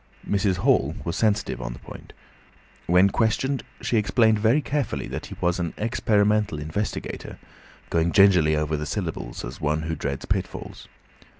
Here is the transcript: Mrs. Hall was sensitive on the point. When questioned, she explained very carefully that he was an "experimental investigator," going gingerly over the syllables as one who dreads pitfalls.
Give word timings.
Mrs. 0.27 0.55
Hall 0.55 0.95
was 1.05 1.15
sensitive 1.15 1.61
on 1.61 1.73
the 1.73 1.77
point. 1.77 2.11
When 2.87 3.11
questioned, 3.11 3.61
she 3.81 3.97
explained 3.97 4.39
very 4.39 4.59
carefully 4.59 5.05
that 5.09 5.27
he 5.27 5.35
was 5.39 5.59
an 5.59 5.75
"experimental 5.77 6.57
investigator," 6.57 7.37
going 7.91 8.11
gingerly 8.11 8.55
over 8.55 8.75
the 8.75 8.87
syllables 8.87 9.45
as 9.45 9.61
one 9.61 9.83
who 9.83 9.93
dreads 9.93 10.25
pitfalls. 10.25 10.87